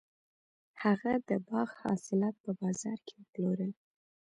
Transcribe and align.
هغه 0.83 1.11
د 1.29 1.29
باغ 1.47 1.69
حاصلات 1.81 2.35
په 2.43 2.51
بازار 2.61 2.97
کې 3.05 3.13
وپلورل. 3.17 3.71